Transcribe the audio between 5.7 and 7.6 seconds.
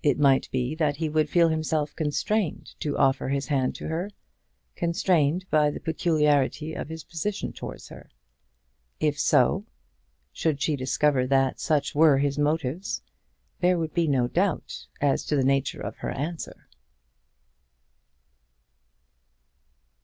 the peculiarity of his position